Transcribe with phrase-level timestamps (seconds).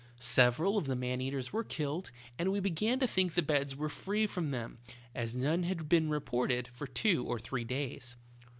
[0.19, 2.09] Several of the man eaters were killed,
[2.39, 4.79] and we began to think the beds were free from them,
[5.13, 8.15] as none had been reported for two or three days.